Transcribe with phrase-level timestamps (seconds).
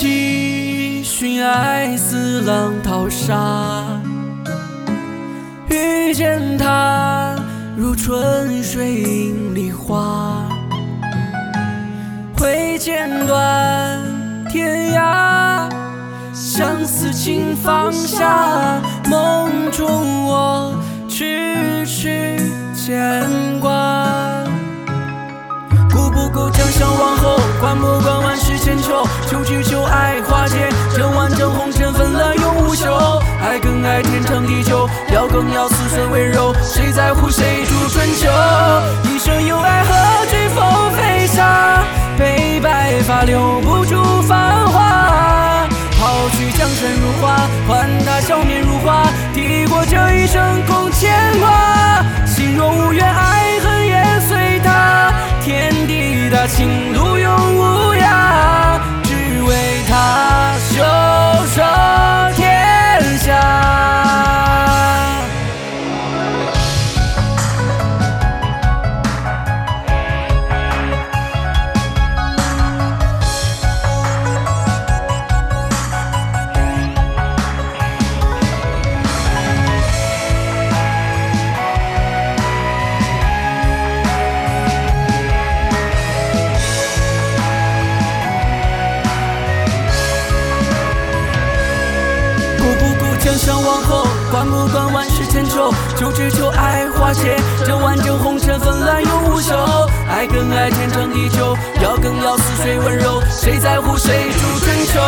[0.00, 3.84] 寻爱似浪淘沙。
[5.68, 7.34] 遇见他，
[7.76, 10.44] 如春水映梨花，
[12.36, 14.00] 挥剑断
[14.48, 15.68] 天涯，
[16.32, 18.80] 相思情放下。
[19.10, 22.38] 梦中我痴痴
[22.72, 23.17] 牵。
[26.10, 32.92] 不顾江山往后，管不管万世千秋，求只求爱化解，这万丈红尘纷乱永无休。
[33.42, 38.28] 爱更爱天长地久，要更要似水温柔，谁在乎谁主春秋？
[39.04, 41.82] 一生有爱何惧风飞沙，
[42.18, 45.66] 悲白发留不住繁华。
[45.98, 51.57] 抛去江山如画，换他笑面如花，抵过这一生共牵挂。
[93.38, 99.54] 不顾江山往后，管不管万世千秋，就只求爱化解这万丈红尘纷乱永无休。
[100.10, 105.00] 爱更爱天长地久，要更要似水温柔，谁在乎谁主春秋？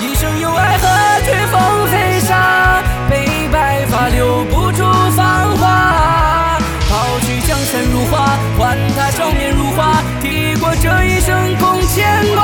[0.00, 0.88] 一生有爱何
[1.24, 4.82] 惧风飞沙，悲白发留不住
[5.14, 6.58] 芳华。
[6.88, 12.39] 抛去江山如画，换他笑面如花，抵过这一生共牵挂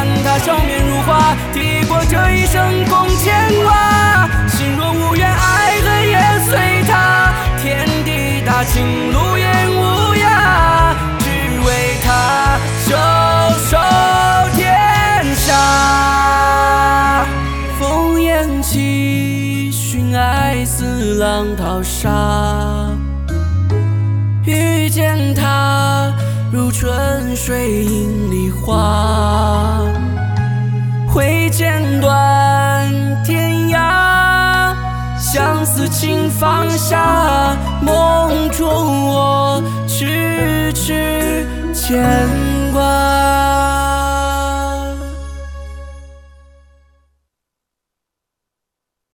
[0.00, 4.26] 看，他笑面如花，抵过这一生共牵挂。
[4.48, 6.18] 心若无怨，爱恨也
[6.48, 7.34] 随他。
[7.60, 9.46] 天地大，情路永
[9.76, 11.28] 无涯，只
[11.66, 11.68] 为
[12.02, 12.08] 他
[12.86, 12.96] 袖
[13.68, 13.76] 手
[14.56, 17.26] 天下。
[17.78, 22.88] 烽烟起，寻爱似浪淘沙。
[24.46, 26.10] 遇见他，
[26.50, 29.39] 如春水映梨花，
[35.90, 37.56] 请放下。
[37.82, 41.98] 梦中我痴痴牵
[42.72, 43.19] 挂。